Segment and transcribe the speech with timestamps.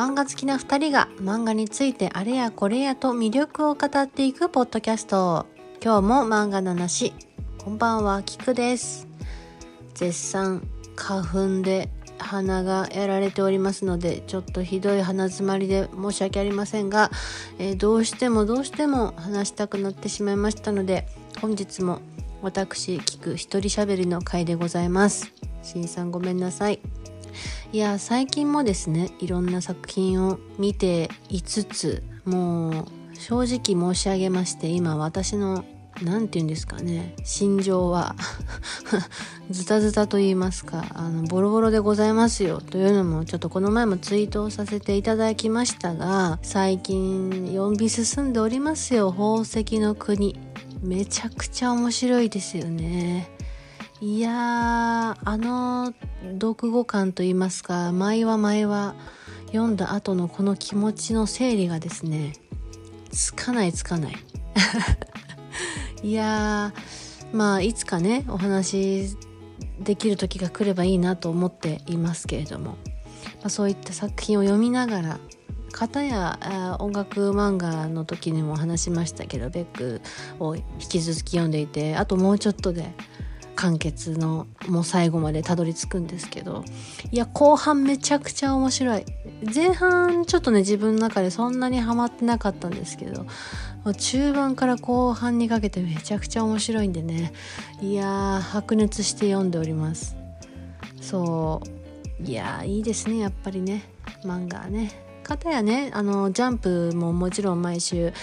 [0.00, 5.44] 漫画好きな2人が漫画についてあれやこれやと魅力を語っていくポッドキャスト。
[5.84, 7.12] 今日も漫画の話。
[7.58, 9.06] こんばんはキクです。
[9.92, 17.10] 絶賛花粉で鼻がやられておりますのでちょっとひどい鼻詰まりで申し訳ありませんが、
[17.58, 21.08] えー、どうしてもどうしても話したくなってしまいましたので
[21.42, 22.00] 本日も
[22.40, 25.30] 私聞く一人喋りの回でございます。
[25.62, 26.80] しんさんごめんなさい。
[27.72, 35.64] いや最近もですねいろんな作品を見ていつつもう正直申し上げまして今私の
[36.02, 38.14] 何て言うんですかね心情は
[39.50, 50.38] ズタズタと言いますかあのボロボロでございますよというのもちょっとこの前もツイートをさせていただきましたが最近4尾進んでおりますよ宝石の国。
[50.82, 53.30] めちゃくちゃ面白いですよね。
[54.02, 55.92] いやあの
[56.40, 58.94] 読後感と言いますか前は前は
[59.48, 62.32] 読んだ後のこの気持ちの整理がですね
[63.10, 64.16] つかないつかない。
[66.02, 66.72] いや
[67.34, 69.16] まあいつかねお話
[69.80, 72.76] できる時が来ればいいなと思っていますけれども、ま
[73.44, 75.18] あ、そういった作品を読みながら
[75.72, 80.00] 片や音楽漫画の時にも話しましたけどベック
[80.38, 82.92] を引き続き読んでいてあともうちょっとで
[83.60, 86.64] 完結のもう最後までたどり着くんですけど
[87.12, 89.04] いや後半めちゃくちゃ面白い。
[89.54, 93.26] 前半ちょっとね自分の中でそんなにハマってなかったんですけど
[93.98, 97.34] 中盤から後半にかけてめちゃくちゃ面白いんでね。
[97.82, 100.16] いやー白熱して読んでおります。
[101.02, 101.60] そ
[102.18, 102.22] う。
[102.22, 103.82] いやいいですねやっぱりね。
[104.24, 104.90] 漫画ね。
[105.22, 108.14] かたやねあのジャンプももちろん毎週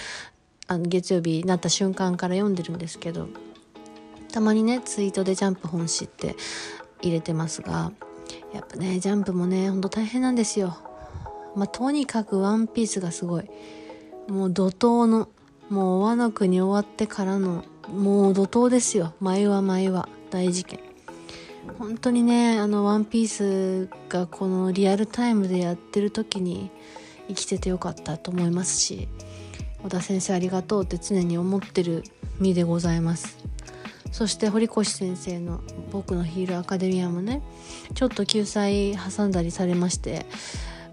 [0.66, 3.28] あの月曜日になった瞬間から読んでるんですけど
[4.38, 6.36] たまにねツイートでジャンプ本誌って
[7.02, 7.90] 入れてますが
[8.54, 10.78] やっぱねジャンプもねほんと大変なんですよ。
[11.56, 13.50] まあとにかくワンピースがすごい。
[14.28, 15.28] もう怒涛の
[15.70, 19.12] もう和の国終わってからのもう怒涛ですよ。
[19.18, 20.78] 前は前は大事件。
[21.76, 26.70] 本当にねあのワンピースがこのリアルタイムでやってる時に
[27.26, 29.08] 生きててよかったと思いますし
[29.82, 32.04] 小田先生ありがとうって常に思ってる
[32.38, 33.37] 身でございます。
[34.12, 35.60] そして堀越先生の
[35.92, 37.42] 「僕のヒールアカデミア」もね
[37.94, 40.26] ちょっと救済挟んだりされまして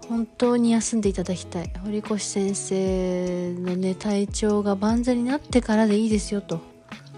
[0.08, 1.72] 本当に休んでいただきたい。
[1.82, 6.60] 堀越先生のね体調が万全になってからでいいですよと。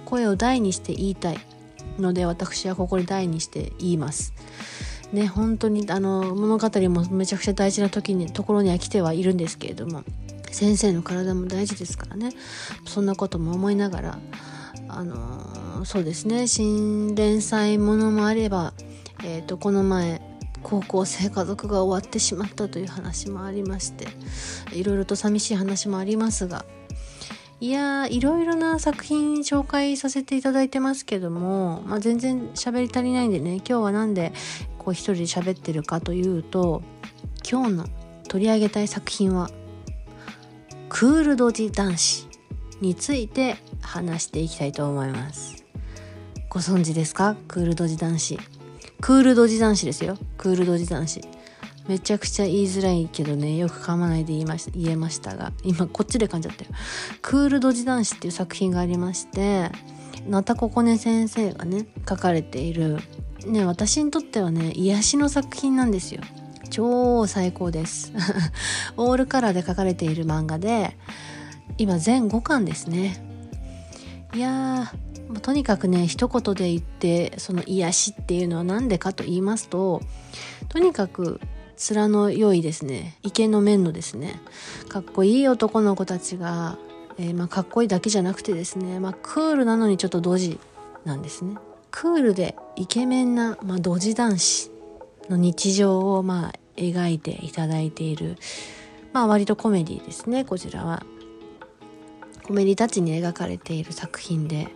[0.06, 1.38] 声を大にして言いたい
[1.98, 4.32] ので私はここに大にして言います。
[5.12, 10.02] ね本当にあの物語もめちゃくちゃ大事な時にところには来てはいるんですけれども
[10.50, 12.30] 先生の体も大事ですからね。
[12.86, 14.18] そんなことも思いながら
[14.86, 16.46] あのそうですね。
[16.46, 18.72] 新連載ものもあれば、
[19.24, 20.20] えーと、この前
[20.62, 24.08] 高校生家族が終わってしまったという話もありまして
[24.72, 26.64] いろいろと寂しい話もありますが
[27.60, 34.32] いやーいろいろな作品紹介させていただいてますけども、まあ、全然喋り足りないんでね今日は何で
[34.78, 36.82] こう一人で喋ってるかというと
[37.48, 37.86] 今日の
[38.28, 39.50] 取り上げたい作品は
[40.88, 42.27] クールドジ男子。
[42.80, 45.64] について話していきたいと思います。
[46.48, 47.36] ご存知ですか？
[47.48, 48.38] クールドジ男子。
[49.00, 50.16] クールドジ男子ですよ。
[50.36, 51.20] クールドジ男子。
[51.88, 56.70] めちゃくちゃ言いづらいけどねよく噛まないで言いまし言えましたが今こっちで噛んじゃったよ。
[57.22, 59.70] クールドジ男子っていう作品がありまして
[60.26, 62.98] なたここね先生がね書かれている
[63.46, 66.20] ね私にとってはね癒しの作品なんですよ。
[66.68, 68.12] 超最高です。
[68.98, 70.94] オールカラーで書かれている漫画で
[71.76, 73.22] 今全5巻ですね。
[74.34, 80.00] いやーとにかくね一言で言ってその癒しっていうのは何でかと言いますと
[80.68, 81.40] とにかく
[81.78, 83.16] 面の良いですね。
[83.22, 84.40] 池の面のですね。
[84.88, 86.76] かっこいい男の子たちが、
[87.18, 90.58] えー、まあ、かっこいいだけじゃなくてですね、まあ、クールなのにちょっとドジ
[91.04, 91.56] なんですね。
[91.90, 94.70] クールでイケメンな、まあ、ドジ男子
[95.28, 98.36] の日常をまあ描いていただいている
[99.12, 101.04] まあ割とコメディですねこちらは。
[102.48, 104.68] コメディたちに描かれている作品で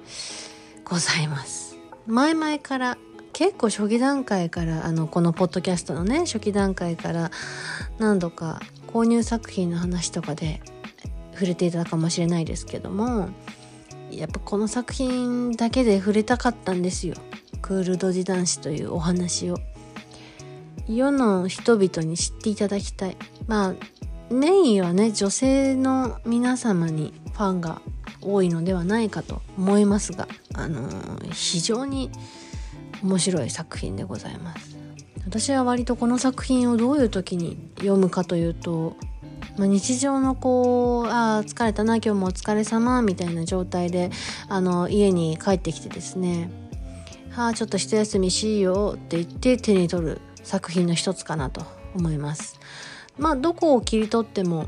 [0.85, 1.79] ございます。
[2.07, 2.99] 前々から
[3.33, 7.31] 結構初期段階からあのこのポッドキャストのね初期段階から
[7.99, 10.61] 何度か購入作品の話とかで
[11.33, 13.31] 触れていたかもしれないですけども
[14.11, 17.15] やっぱこの作品だけで触れたかったんですよ。
[17.63, 19.57] クールドジ男子というお話を。
[20.87, 23.17] 世の人々に知っていただきたい。
[23.47, 23.75] まあ
[24.35, 27.81] メインはね女性の皆様にファンが
[28.21, 32.11] 多いのではないかと思いますが、あのー、非常に
[33.03, 34.77] 面白い作品でございます。
[35.25, 38.97] 私は割とこの作品をどういう時に読むかというと、
[39.57, 44.11] まあ、日常のこう「ああ疲れたな今日もお疲れ様みたいな状態で
[44.49, 46.51] あの家に帰ってきてですね
[47.31, 51.65] 「はあちょっと一休みしよう」って言って手に取る作品の一つかなと
[51.95, 52.59] 思います。
[53.19, 54.67] まあどこを切り取っても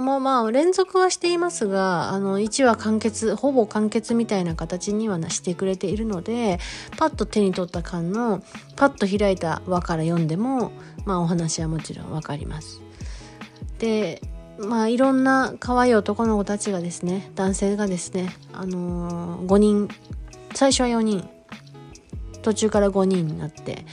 [0.00, 6.58] まあまあ連続はしていますがあの1話完結ほぼ完結みたいな形にはしてくれているので
[6.96, 8.42] パッと手に取った感の
[8.76, 10.72] パッと開いた輪から読んでも
[11.04, 12.80] まあお話はもちろんわかります。
[13.78, 14.22] で
[14.58, 19.88] まあいろんな可愛い男の子たちがですね男性がですねあのー、5人
[20.54, 21.28] 最初は4人
[22.42, 23.84] 途中から5人になって、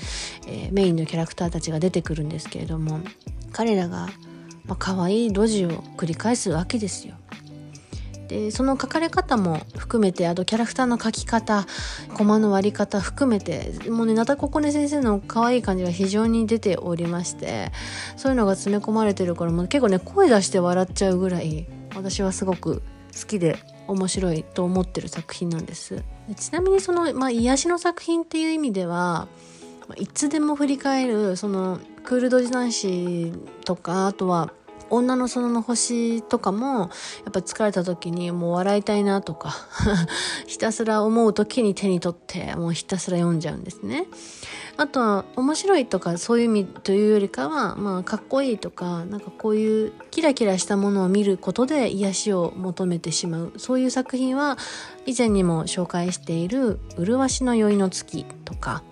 [0.48, 3.00] えー、メインのキャラクターたちが出てくるんですけれども
[3.52, 4.10] 彼らが
[4.69, 7.16] まあ、可愛い路地を繰り返すわけですよ。
[8.27, 11.66] でその書かれ方も含めてあとキャラクターの描き方
[12.13, 17.71] コマの割り方含めてもうねなたここね先生の可愛い感じが非常に出ておりまして
[18.18, 22.83] そういうのが詰め込まれてるからもう結構ね声出して笑っちゃうぐらい私はすごく
[23.19, 23.57] 好きで
[23.88, 26.04] 面白いと思ってる作品なんです
[26.38, 29.27] ちなみにその、まあ、癒しの作品っていう意味では
[29.98, 33.32] いつでも振り返るそのクールドジ男子
[33.66, 34.54] とかあとは
[34.90, 36.86] 女の園の星とかも、や
[37.30, 39.56] っぱ疲れた時にもう笑いたいなとか
[40.48, 44.08] ひたすら思う時に手に取って、もうひたすら読んじゃうんですね。
[44.78, 53.54] あとは、面白いとかそういう意味というよりかは、まあ、かっこいいとか、なんかこういうキラキラしたものを見ることで癒しを求めてしまう。
[53.58, 54.58] そういう作品は、
[55.06, 58.84] 以前にも紹介している、麗しの酔いの月とか、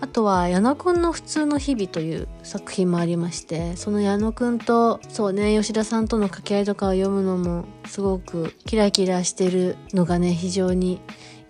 [0.00, 11.00] あとは矢野くんの普通の日々という作品もありましてその矢野くんとそうね吉田さんとの掛け合いとかを読むのもすごくキラキラしてるのがね非常に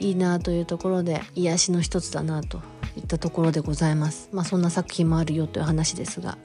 [0.00, 2.60] いいなというところで癒しの一つだなと
[2.96, 4.30] いったところでございます。
[4.32, 6.38] まあそんな作品もあるよという話ですが。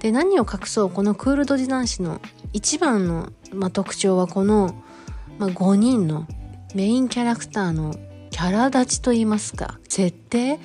[0.00, 2.20] で何を隠そうこのクールドジ男子の
[2.52, 4.74] 一番の、まあ、特徴はこの、
[5.38, 6.26] まあ、5人の
[6.74, 7.94] メインキャラクターの
[8.30, 10.58] キャラ立ちといいますか設定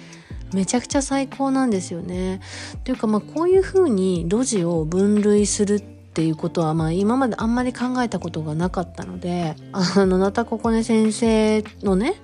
[0.53, 2.41] めちゃくちゃ最高なんですよね。
[2.83, 12.15] というかまあこういう風に路地を分類するっていうことはまあ今まであんまり考えたことがなかったのであのなたここね先生のね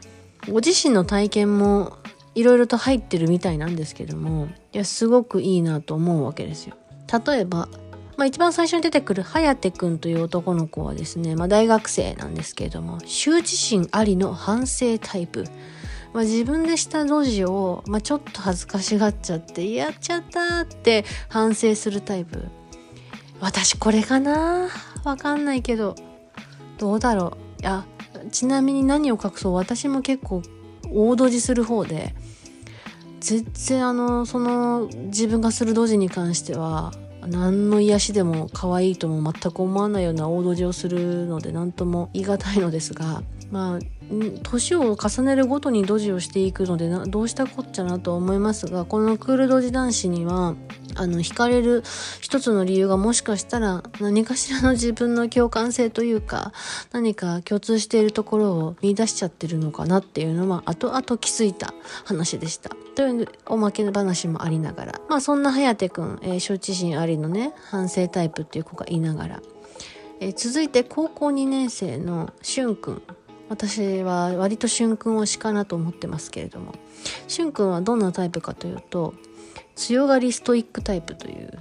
[0.49, 1.97] ご自身の体験も
[2.35, 6.75] いろいろと入ってるみたいなんですけどもいやすごくいいなと思うわけですよ。
[7.25, 7.69] 例えば
[8.15, 15.45] まあ、一番最初に出てくる颯くんという男の子はですね、まあ、大学生なんですけれども羞恥心ありの反省タイプ
[16.13, 22.45] まあ、自分でした路地を、まあ、ちょっと恥ずかしがっちゃってやっちゃったって反省するタイプ。
[23.39, 24.69] 私これかな？
[25.03, 25.95] わかんないけど。
[26.77, 27.61] どうだろう？
[27.61, 27.85] いや
[28.31, 29.53] ちなみに何を隠そう？
[29.55, 30.43] 私も結構
[30.91, 32.15] 大ドジする方で。
[33.19, 36.91] 全然あのその自分がするドジに関しては
[37.25, 43.23] 何の癒しでも可愛いとも全く思わないような大ドジをするので何とも言い難いのですが。
[43.53, 43.79] まあ
[44.41, 50.55] 年を重ねるごとにドジをしていくのでなどうしたこっちゃなと思いますがこのクールドジ男子には
[50.95, 51.83] あの惹かれる
[52.19, 56.51] 一つの理由がもしかしたら何かしらの自分の共感性というか
[56.91, 61.75] 何か共通しているところを見出しちゃってるのかなっていうのは後々気づいた
[62.05, 62.71] 話でした。
[62.95, 65.01] というおまけ話もありながら。
[65.09, 69.41] まあそんな颯くん、えー、羞恥心ありのね反省タイプっていう子がいながら、
[70.19, 73.03] えー、続いて高校2年生のしゅんくん。
[73.53, 76.73] 私は割としゅんくん推しかなと思ってますけれども。
[77.27, 79.13] しゅんくんはどんなタイプかというと
[79.75, 81.51] 強がりストイックタイプという、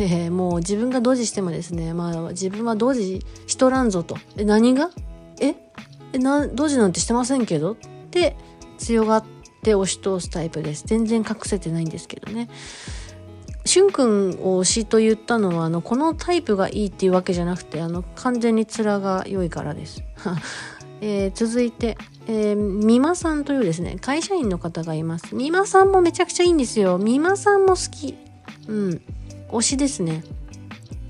[0.00, 4.16] えー、もう自分がドジしてもですねまあ自分はドジしとらんぞと。
[4.36, 4.90] え何が？
[5.40, 5.54] え？
[6.12, 7.74] えなドジなんてしてませんけど？
[7.74, 7.76] っ
[8.10, 8.36] て
[8.78, 9.24] 強がっ
[9.62, 10.84] て押し通すタイプです。
[10.86, 12.48] 全然隠せてないんですけどね。
[13.64, 20.02] しゅんくんを推しと言ったのはあのこのタイプがいいっていうわけじゃなくてあの完全に面が良いからです。
[21.02, 25.34] えー、続いて、えー、美馬さんというですね、会社員の方がいます。
[25.34, 26.96] 美馬さんもめちゃくちゃいいんですよ。
[26.96, 28.16] 美馬さんも好き。
[28.68, 29.02] うん。
[29.50, 30.22] 推しですね。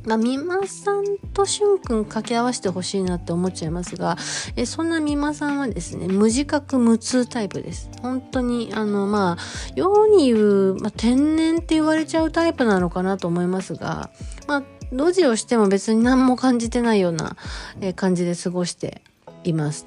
[0.05, 4.17] まあ、美馬さんとしゅんくん掛け合わせてほしいなって思っちゃいますが、
[4.57, 7.91] えそんな美馬さんはですね、無自覚無痛タイプです。
[8.01, 9.43] 本当に、あの、まあ、
[9.77, 14.11] 世に言う、まあ、天然って言われちゃうタイプなのかなと思いますが、
[14.49, 17.37] まあ、路地をしても別に何も感じてないような、
[17.83, 19.03] え感じで過ごして
[19.45, 19.87] います。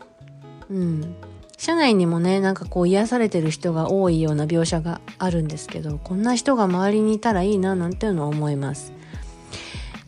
[0.69, 1.15] うん。
[1.57, 8.93] 社内にもね、なんかこう癒されてる人が多いような描写があるんですけど、こんな人が周りにいたらいいななんていうのは思います。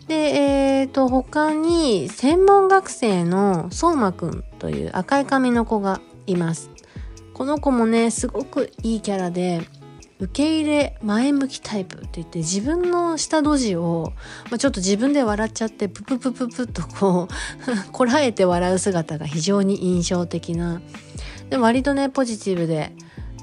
[0.07, 6.69] で、えっ、ー、と、他に専門学生の相馬くんという赤い髪の子がいます。
[7.33, 9.61] この子もね、すごくいいキャラで、
[10.19, 14.13] 受け入れ前向きタイプって言って自分の下ドジを、
[14.49, 17.29] まあ、ちょっと自分で笑っちゃってプププププッとこう
[17.91, 20.81] こらえて笑う姿が非常に印象的な。
[21.49, 22.91] で割とねポジティブで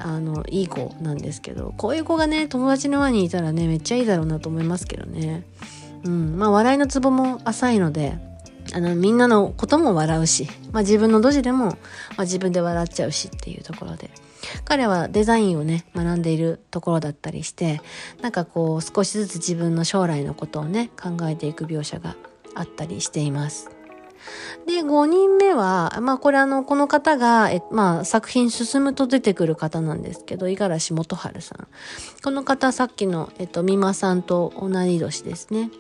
[0.01, 5.45] あのいい子なんですけどこういう子がね友達の輪にいたらねめっちゃいいだろうなと思いますけどね。
[6.05, 6.37] うん。
[6.37, 8.19] まあ笑いのツボも浅いので
[8.73, 11.75] あのみんなのことも笑うし、まあ、自分のドジでも、ま
[12.19, 14.11] あ、自分で笑っちゃうしっていうところで。
[14.65, 17.81] 彼はデザインをね学んでいるところだったりして
[18.21, 22.17] なんかこう少しずつ自分の将来のことをね考えていく描写が
[22.55, 23.71] あったりしています。
[24.67, 31.69] で、5人目は、まあこれあの、この方が、えまあ作品進むと出てくる方なんですけど、五十嵐元春さん。
[32.23, 35.71] この方さっきの、えっと、美馬さんと同い年ですね。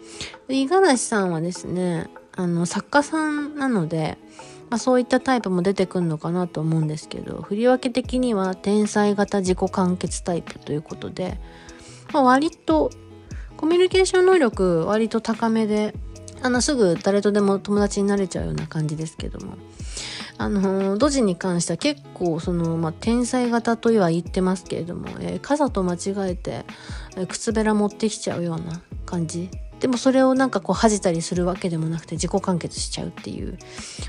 [0.49, 4.18] 五十嵐さんはですね、あの、作家さんなので、
[4.75, 11.38] まあ、そういったタイプも出てくるのかなと思うんですけど振り分け的には天才型自己完結タイプということで、
[12.12, 12.90] まあ、割と
[13.57, 15.95] コミュニケーション能力割と高めで
[16.43, 19.59] あのすぐ誰とでも友達になれちゃうような感じですけども
[20.38, 26.64] あのドジに関しては結構その、まあ、天才型とは言ってますけれども、えー、傘と間違えて、
[27.16, 29.50] えー、靴べら持ってきちゃうような感じ
[29.85, 33.59] でもそれをなんかこう恥じたりするわけでもなくて自己完結しちゃうっていう。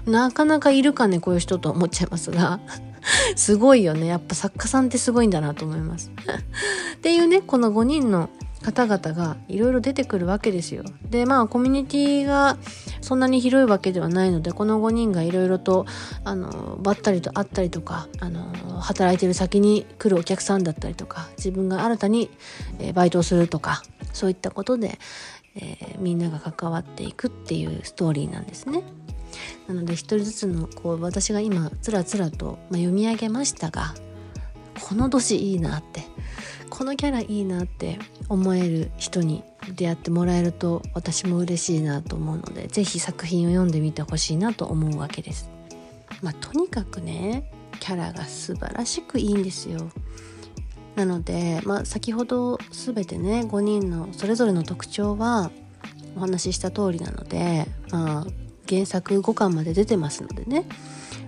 [0.06, 2.62] なかなかいるかねこういう人と思っちゃいますが。
[3.36, 4.06] すごいよね。
[4.06, 6.12] やっぱ作家さんってすごいんだなと思います。
[6.96, 8.30] っていうねこの5人の
[8.64, 10.84] 方々がいろいろ出てくるわけですよ。
[11.10, 12.58] でまあコミュニティが
[13.02, 15.86] そんなに広いわけではないのでこの5人がいろいろと
[16.24, 22.32] あのばったりと会ったりとかあの働いてる先に来るお客さんだったりとか自分が新たに、
[22.80, 24.98] えバイトをするとかそういったことで
[25.56, 28.84] えー、みんなが関わっていくっていうストーリーなんですね。
[29.68, 33.94] なので一人ずつのこう私が今つらつらと、まあ、読み上げましたが
[34.82, 36.04] この年いいなって
[36.70, 39.44] このキャラいいなって思える人に
[39.76, 45.50] 出会ってもらえると私も嬉しいなと思うので是非作品を読んでみてほしいなと思うわけです。
[46.22, 49.90] まあ、とにかくねキャラが素晴らしくいいんですよ。
[50.96, 55.52] なので、まあ、先ほど全てね5人のそれぞれの特徴は
[56.16, 58.26] お話しした通りなので、まあ、
[58.70, 60.66] 原作5巻まで出てますのでね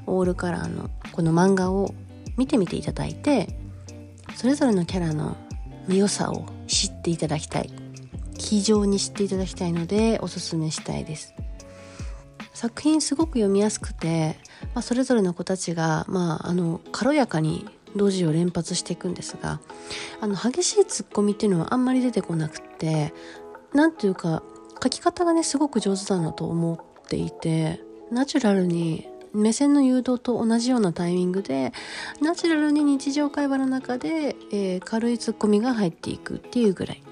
[0.06, 1.94] オールカラーのこの漫画を
[2.38, 3.58] 見てみていただいて
[4.36, 5.36] それぞれのキャラの
[5.90, 7.88] 良さを知っていただきたい。
[8.38, 11.34] 非常に知っていただきたいのでおすすめしたいです。
[12.54, 14.38] 作品すごく読みやすくて、
[14.74, 17.68] まあ、それぞれの子たちが、まあ、あの軽やかに
[17.98, 19.60] 同時を連発していくんですが
[20.22, 23.14] あの激しいツッコミっていうのはあんまり出てこなくて
[23.74, 24.44] 何ていうか
[24.82, 31.74] 書き方がねすごく上手だなと思っていてナチュラルに目線の誘導と同じようなタイミングで
[32.22, 37.04] ナチュラルに日常会話の中で、えー、軽いツッコミが入っていくっていうぐらい。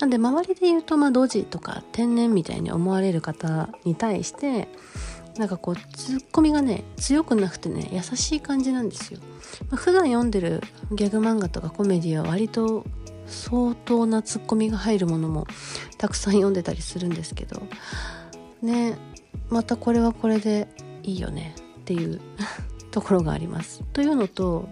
[0.00, 4.68] なんで周りで言うとまあドジとか天然みたいに思われる方に対して
[5.40, 9.20] なんかこうツッコミがね強くなくてね優しい感じなんですよ、
[9.70, 10.60] まあ、普段読んでる
[10.92, 12.84] ギャグ漫画とかコメディは割と
[13.26, 15.46] 相当なツッコミが入るものも
[15.96, 17.62] たくさん読んでたりするんですけど。
[18.62, 18.98] ね
[19.48, 20.68] またこれはこれで
[21.02, 22.20] いいよねっていう
[22.90, 23.82] ところがあります。
[23.92, 24.68] というのと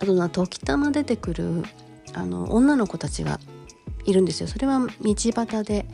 [0.00, 1.64] あとな時たま出てくる
[2.14, 3.40] あの女の子たちが
[4.04, 4.48] いるんですよ。
[4.48, 5.86] それは道端で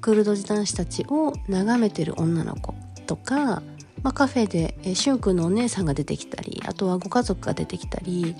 [0.00, 2.74] クルド人男子たちを眺めてる女の子
[3.06, 3.62] とか、
[4.02, 8.34] まあ、カフェで、えしゅんくんのお姉さんが出てきたりあとはご家族が出てきたり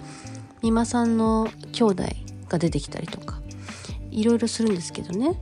[0.62, 2.04] 美馬さんの兄弟
[2.48, 3.40] が出てきたりとか
[4.10, 5.40] いろいろするんですけどね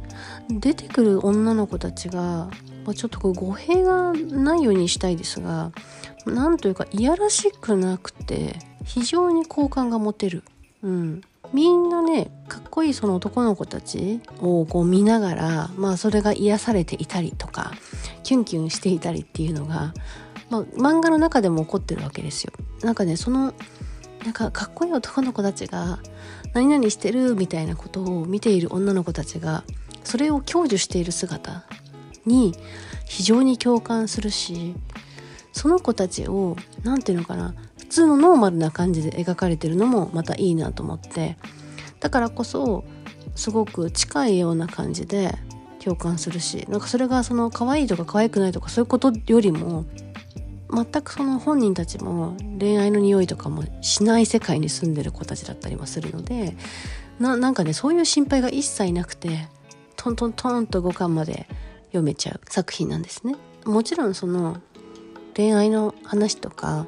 [0.48, 2.48] 出てくる女の子たちが、
[2.84, 5.72] まあ、ちょっと語弊がないようにしたいですが
[6.26, 10.44] なんというかいやらしくなくて非常に好感が持てる。
[10.82, 11.22] うん
[11.52, 17.72] みんなねかっこいいその男の子たちをこう見ながらまあそれが癒されていたりとか
[18.22, 19.94] キュンキュンしていたりっていうのが、
[20.50, 22.52] まあ、漫画の中でも起こってるわけですよ。
[22.82, 23.54] なんかねその
[24.24, 25.98] なんかかっこいい男の子たちが
[26.52, 29.64] 何々してるみたいなことを見ている女の子たちが
[30.04, 31.64] それを享受している姿
[32.26, 32.54] に
[33.06, 34.74] 非常に共感するし
[35.52, 41.36] その子たちを何て言うのかな普通のノーマルな感じで描かれてるのもまたいいなと思って
[41.98, 42.84] だからこそ
[43.34, 45.34] すごく近いような感じで
[45.82, 49.87] 共感するしなんかそれがその可愛いとか可愛くないとかそういうことよりも
[50.72, 56.56] 全くその本人たちも恋愛の匂いとかもしない世界に住んでる子たちだったりもするので
[57.18, 59.49] なんかねそういう心配が一切なくて
[59.96, 61.46] トントントンと5巻まで
[61.87, 63.34] 読めちゃう作品なんですね。
[63.64, 64.58] もちろんその
[65.37, 66.87] 恋愛の話とか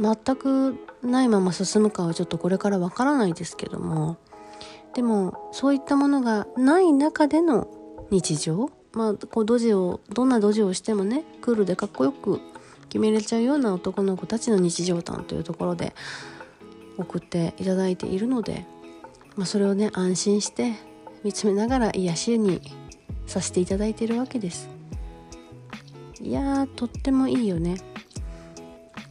[0.00, 4.18] 全くないまま進むかはちょっとこれからわからないですけども
[4.94, 7.68] でもそういったものがない中での
[8.10, 8.70] 日常？
[8.92, 12.40] まあこうドジをどんなドジをしてもねクールでかっこよく
[12.88, 15.94] 決めれちゃうような男の子たちの日常談というところで
[16.96, 18.64] 送っていただいているので、
[19.36, 20.72] まあ、それをね安心して
[21.22, 22.62] 見つめながら癒しに
[23.26, 24.68] させていただいているわけです。
[26.20, 27.76] いやとってもいいよね。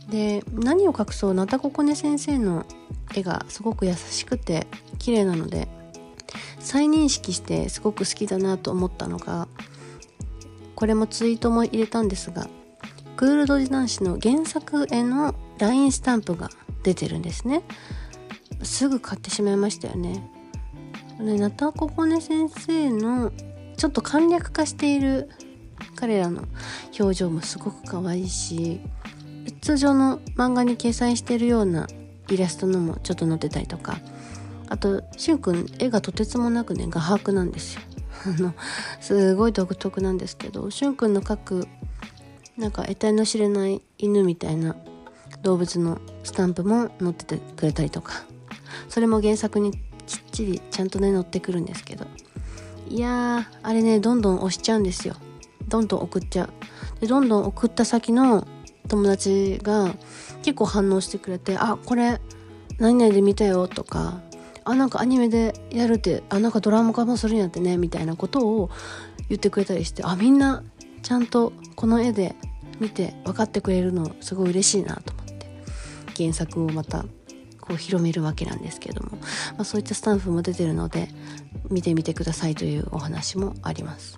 [0.10, 2.66] で何を隠そうなたここね先生の
[3.14, 4.68] 絵がすごく優しくて
[5.00, 5.68] 綺麗なので
[6.60, 9.48] 再認識してすごく好きだなと思ったのが
[10.76, 12.48] これもツイートも入れたんですが
[13.16, 16.50] クールドジ男子の原作への LINE スタンプが
[16.84, 17.64] 出てるんですね。
[18.64, 20.30] すぐ買ってしまいましたよね。
[21.20, 23.32] でナタココネ先生の
[23.76, 25.30] ちょっと簡略化している
[25.96, 26.44] 彼らの
[27.00, 28.80] 表情もすごく可愛いし
[29.62, 31.88] 通常の漫画に掲載しているような
[32.30, 33.98] イラストのもちょっと載ってたりとか
[34.70, 37.82] あとしゅんくん絵がとてつもなくね画伯なんですよ。
[38.26, 38.54] あの
[39.00, 41.68] すごい独特なんですけどしゅんくんの描く
[42.58, 44.76] なんか得体の知れない犬みたいな
[45.44, 48.26] 動物のスタンプも載っててくれたりとか。
[48.90, 49.80] それも原作にきっ
[50.32, 52.06] ちりちゃんとね載ってくるんですけど。
[52.90, 55.16] いやーあれねどんどん押しちゃうんですよ。
[55.68, 56.50] どんどん送っちゃう。
[57.02, 58.48] でどんどん送った先の
[58.88, 59.94] 友達が
[60.42, 62.22] 結構反応してくれて「あこれ
[62.80, 64.22] 何々で見たよ」とか
[64.68, 68.70] 「あなんかアニメでやるってあなんかドラマ化もするんやってね」みたいなことを
[69.30, 70.64] 言ってくれたりしてあみんな
[71.02, 72.36] ちゃんとこの絵で
[72.80, 75.50] 見て分かってくれるのすごい嬉しいなと思って
[76.16, 77.06] 原作をまた
[77.62, 79.28] こう広めるわけなんですけども、ま
[79.60, 81.10] あ、そういったスタンプも出てるので
[81.70, 84.18] 見てみてくださいというお話もあります。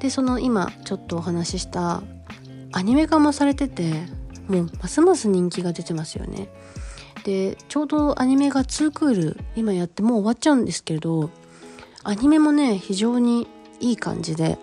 [0.00, 2.02] でその今ちょっとお話しした
[2.72, 4.02] アニメ化もされてて
[4.48, 6.48] もうますます人気が出てますよね。
[7.24, 11.30] でちょうどアニメが2クール今やってもう終わっちゃうんですけれど
[12.04, 13.48] アニメもね非常に
[13.80, 14.58] いい感じで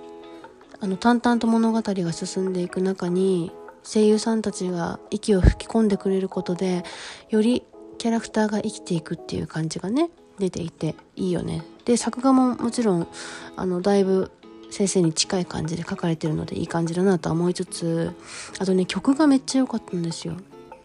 [0.79, 3.51] あの淡々と物語が進んでいく中に
[3.83, 6.83] 声優さんたちが息を吹き込んでくれることで
[7.29, 7.63] より
[7.97, 11.63] キャラクターが生きていくっていう感じがね出ていていいよね。
[11.86, 13.07] で作画ももちろん
[13.55, 14.31] あのだいぶ
[14.71, 18.12] 先生に近い感じで書かれてるのでいい感じだなとは思いつつ
[18.59, 20.36] あとね曲がめっちゃ良かったんですよ。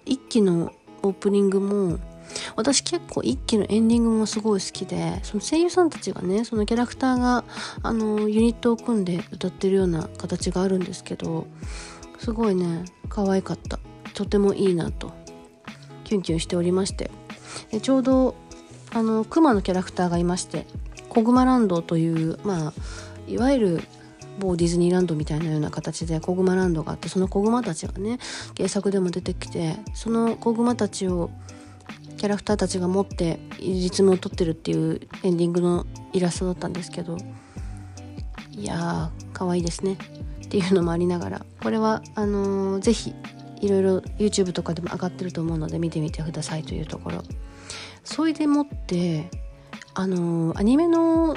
[0.04, 0.72] 一期の
[1.06, 1.98] オープニングも
[2.56, 7.44] 私結構一期のエンディングもすごい好きでその声優さんたちがねそのキャラクターが
[7.82, 11.46] あのユニットを組んで歌ってるような形があるんですけど
[12.18, 13.78] すごいね可愛かった。
[14.14, 15.12] とてもいいなと
[16.04, 17.10] キュンキュンしておりまして。
[17.70, 18.34] でちょうど
[18.92, 20.66] あのクマのキャラクターがいまして
[21.08, 22.72] コグマランドというまあ
[23.28, 23.82] いわゆる
[24.38, 28.18] 某ディズニーランドみたいなような形で子グマランドがあってその子グマたちがね
[28.56, 31.30] 原作でも出てきてその子グマたちを
[32.16, 37.18] キャラクターたちが持ってリズムを取ってるっていうエンディングのイラストだったんですけど
[38.52, 39.98] いやー可愛いですね。
[40.44, 43.14] っていうのもありながらこれはあのー、ぜひ
[43.60, 47.22] いろいろ YouTube とかでも上がってると思うので見てみてくださいというところ。
[48.04, 49.28] それでもって
[49.94, 51.36] あのー、アニメの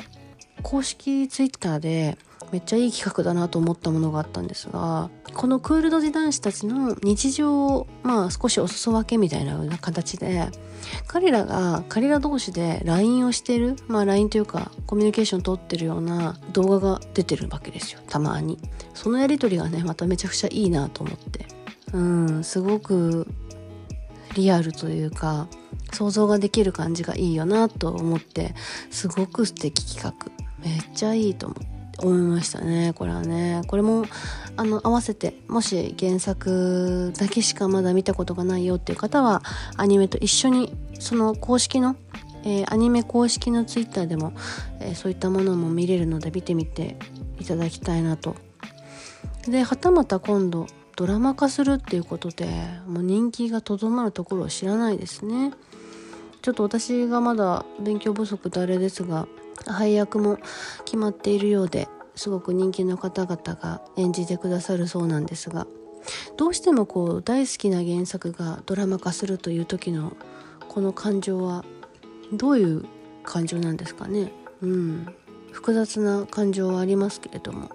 [0.62, 2.18] 公式 Twitter で
[2.52, 10.50] めっちゃいい企画だなと思ったものがあったんですがこのクールドジ男子たちの日常をまあ少しお裾分けみたいなような形で
[11.08, 18.00] 彼らが彼ら同士で LINE をしてるまあ LINE というかコミュニケーション取ってるような動画が出てるわけですよ。
[18.08, 18.58] たまに。
[18.94, 21.46] そのやり取りがねまためちゃくちゃいいなと思って。
[21.94, 23.28] うんすごく
[24.36, 25.48] リアルというか
[25.92, 28.54] 想像ができる感じがいいよなと思って
[28.92, 30.32] すごく素敵企画。
[30.64, 31.79] めっちゃいいと思って。
[32.02, 33.62] 思いましたねこれはね。
[33.68, 34.06] これも
[34.58, 39.42] あの合わせてもし原作だけしかまだ見たことがないよっていう方は
[39.78, 41.96] アニメと一緒にその公式の、
[42.44, 44.34] えー、アニメ公式のツイッターでも、
[44.80, 46.98] えー、そういったものも見れるので見てみて
[47.40, 48.36] いただきたいなと。
[49.48, 52.46] ではたまた今度ドラマ化するっていうことで
[52.86, 55.54] もう人気がとどまるところを知らないですね。
[56.42, 59.28] ちょっと私がまだ勉強不足であれですが
[59.66, 60.38] 配役も
[60.86, 65.68] 決まっているようですごく人気の方々が演じてくださるそうなんですが
[66.38, 70.14] どうしてもこう大好きな原作がドラマ化するという時の
[70.68, 71.66] この感情は
[72.34, 72.86] どういう
[73.24, 74.32] 感情なんですかね。
[74.62, 75.08] うん。
[75.52, 77.72] 複雑な感情はありますけれども。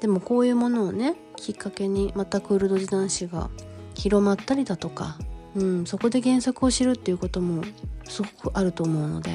[0.00, 3.50] でもこういうものをねきっかけにまたクールド時男子が
[3.94, 5.18] 広まったりだとか、
[5.54, 7.62] うん、そこで原作を知るっていうことも
[8.04, 9.30] すごくあると思うので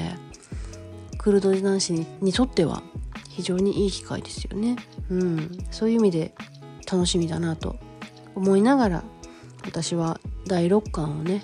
[1.26, 2.84] クルド男子ににとっては
[3.30, 4.76] 非常にいい機会ですよね。
[5.10, 6.36] うん、そういう意味で
[6.88, 7.74] 楽しみだなと
[8.36, 9.04] 思いながら
[9.64, 11.42] 私は第6巻をね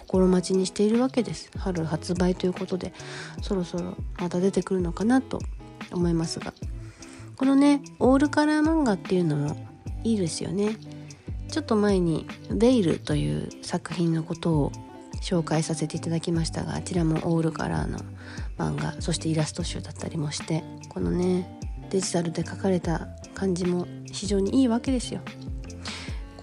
[0.00, 1.50] 心待ちにしているわけです。
[1.56, 2.92] 春発売ということで
[3.40, 5.38] そろそろまた出てくるのかなと
[5.92, 6.52] 思いますが。
[7.38, 9.66] このねオールカラー漫画っていうのも
[10.04, 10.76] いいですよね。
[11.48, 14.72] ちょっと前に「ベイル」という作品のことを
[15.22, 17.98] 紹介させていただきましたがあちらもオールカラーの
[18.62, 21.58] 漫画そしてイラスト集だったりもしてこのね
[21.90, 25.20] デジタルで描かれた感じも非常にいいわけですよ。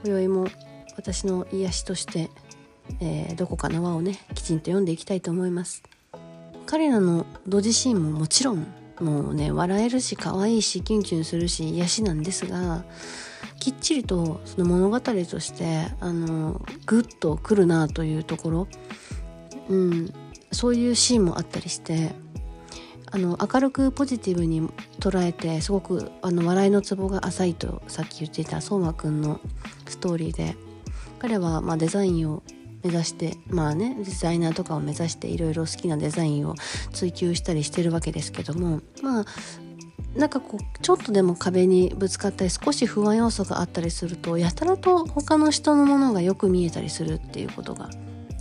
[0.03, 0.47] 今宵も
[0.95, 2.29] 私の癒しとして、
[2.99, 5.83] えー、どこかの輪をねきちんと読んでいきたいと思います。
[6.65, 8.67] 彼らの同時シーンももちろん
[8.99, 12.83] もうね笑えるし可愛いしキュンキュンするし癒しなんですが
[13.59, 18.67] きっちりとその物語としてあのグッとくるなというところ、
[19.69, 20.13] うん、
[20.51, 22.11] そういうシーンもあったりして
[23.11, 24.67] あの明るくポジティブに
[24.99, 29.39] 捉えてすごくあの笑いのツボが浅いとさっき言っていた相馬くんの
[29.87, 30.55] ストーリーで
[31.17, 32.43] 彼はまデザインを
[32.83, 36.55] 目指してまあねデザイナーとかを目指していろいろ好きなデザインを
[36.93, 39.25] 追求したりしてるわけですけどもまあ
[40.15, 47.89] なんかこうちょっとでも壁にぶつかったり少し不安要素があったりするとやたらと他の人のものがよく見えたりするっていうことが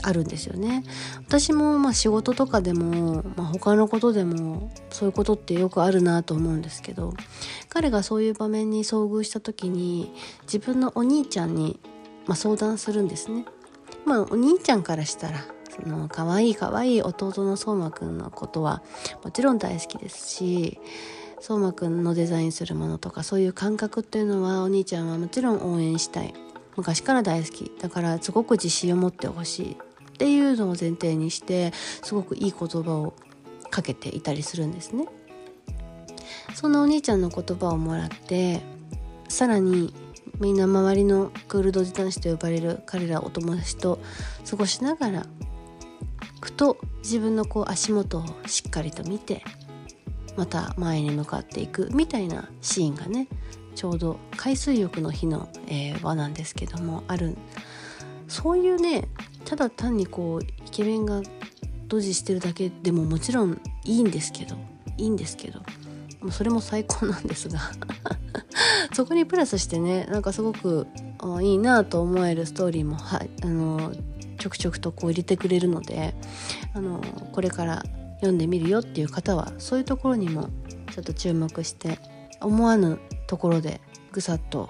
[0.03, 0.85] あるんですよね。
[1.27, 7.15] 私もまあ仕事とかでも、まあ、他のことでもそういうことってよくあるなと思うんですけど
[7.69, 11.81] 彼がそういう場面に遭遇した時に自分のお兄ちゃんに、
[12.27, 13.45] まあ、相談するんですね。
[14.05, 18.83] まあ、お兄ちゃんからしたらその可愛い可愛い弟の相馬くんのことは
[19.23, 20.81] もちろん大好きですし
[21.41, 26.35] 相馬くんのデザインするものとかそういう感覚っていうのはお兄ちゃんはもちろん応援したい。
[26.77, 27.73] 昔から大好き。
[27.81, 29.77] だからすごく自信を持ってほしい。
[30.19, 33.15] っていうのを前提にしてすごくいい言葉を
[33.71, 35.07] かけていたりするんですね。
[36.57, 38.63] そんなお兄ちゃんの言葉をもらって
[39.29, 39.95] さらに
[40.41, 44.01] みんな周りのクールドジ男子と呼ばれる彼らお友達と
[44.49, 45.27] 過ごしながら
[46.41, 49.45] ふと自分のこう足元をしっかりと見て
[50.37, 53.29] また前に向かっていくみたいなシーンがね
[53.77, 57.37] ちょうど海水浴の日の、えー、輪なんですけどもある
[58.27, 59.09] そういうね
[59.49, 61.23] ただ単にこうイケメンが
[61.87, 64.57] ドジしてるだけでももちろんいいんですけど
[64.99, 65.63] いいんですけど
[66.21, 67.59] もそれも最高なんですが
[68.93, 70.87] そこにプラスしてねなんかすごく
[71.41, 73.91] いいなと思えるストーリーもはあの
[74.39, 76.15] ちょくちょくとこう入れてくれるので
[76.75, 77.01] あの
[77.33, 77.83] これから
[78.17, 80.51] 読んでみるよっていう方はそういうところにも
[80.93, 81.99] ちょっと注目して
[82.43, 83.81] 思わぬところで
[84.13, 84.69] ぐさっと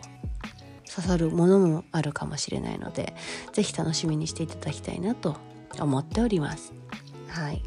[0.88, 3.14] 刺さるものもあるかもしれないので
[3.52, 5.36] 是非楽しみにしていただきたいなと
[5.80, 6.72] 思っております。
[7.28, 7.62] はい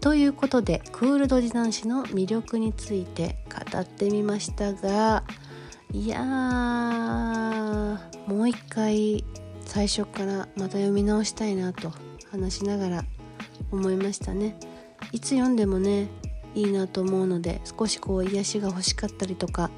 [0.00, 3.38] ということでクールドジ男子の魅力について
[3.72, 5.24] 語ってみましたが
[5.92, 7.98] いやー
[8.32, 9.24] もう一回
[9.64, 11.92] 最初からまた読み直したいなと
[12.30, 13.04] 話しながら
[13.72, 14.56] 思いましたね。
[15.12, 16.08] いつ読んでもね
[16.54, 19.70] いいなと思うので少しこう癒しが欲しかったりとか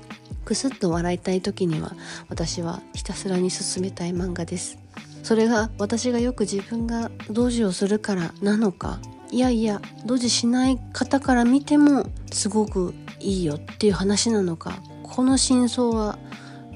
[0.48, 1.92] クスッと笑いたい時には
[2.30, 4.78] 私はひたすらに進めたい漫画です。
[5.22, 8.98] それが私がよく自分が同時をするからなのか
[9.30, 16.18] いやいや同時しない方から見てもすごくいいよっていう話なのかこの真相は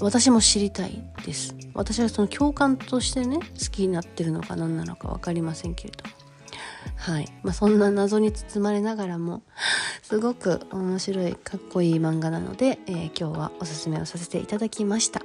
[0.02, 1.56] 私も知りたいです。
[1.72, 6.04] 私はその共感としてね好きになってるのか何なのか分かりませんけれど
[6.96, 7.26] はい。
[7.42, 9.42] まあ、そんな謎に包まれながらも
[10.12, 15.22] すごく面白いかっこいい漫画なので、えー、今日はおすすめをさせていただきました。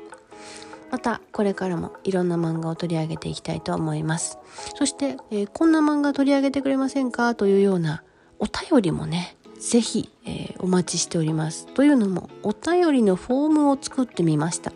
[0.89, 4.39] またこれからもいろんな漫画を取り上げていきたいと思います。
[4.77, 8.01] そして、えー、こんな漫画取り上げてくれませんかというような
[8.39, 11.67] お便りもねぜひ、えー、お待ちしております。
[11.73, 14.71] というのもお便りのフォームを作ってみました。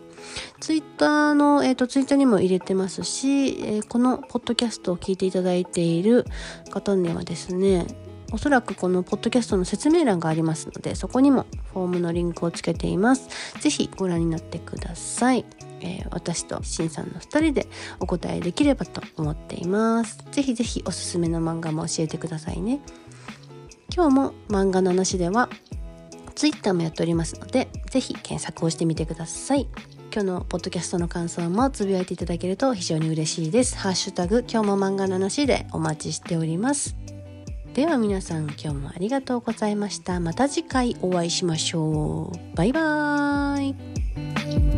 [0.60, 6.26] ツイッターの、えっ、ー、と、ツイッターにも入れてますし、えー、このポッドキャストを聞いていただいている
[6.70, 7.86] 方にはですね、
[8.32, 13.28] おそらくこのポッドキャストの説明欄がありますので、そこにもフォームのリンクをつけています。
[13.60, 15.44] ぜひご覧になってください。
[15.80, 17.66] えー、私としんさんの2人で
[18.00, 20.18] お答えできればと思っています。
[20.30, 22.80] ぜひぜひおすすめの漫画も教えてくださいね。
[23.94, 25.50] 今日も漫画の話では
[26.34, 29.68] Twitter もやっておりますので、ぜひ検索をしてみてください。
[30.10, 33.76] 今日のポッドキャストの感想もつぶやいていただけると非常に嬉しいです。
[33.76, 37.01] ハッシュタグ、今日も漫画の話でお待ちしております。
[37.74, 40.20] では皆さん今日もありがとうございました。
[40.20, 42.56] また次回お会いしましょう。
[42.56, 44.71] バイバーイ。